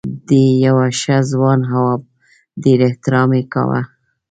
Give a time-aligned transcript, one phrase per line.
[0.27, 1.87] دی یو ښه ځوان و او
[2.63, 3.81] ډېر احترام یې کاوه.